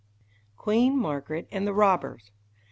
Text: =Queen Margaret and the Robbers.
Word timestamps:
=Queen 0.57 0.97
Margaret 0.97 1.47
and 1.51 1.67
the 1.67 1.75
Robbers. 1.75 2.31